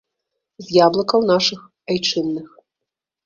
З 0.67 0.73
яблыкаў 0.85 1.27
нашых 1.31 1.61
айчынных. 1.93 2.47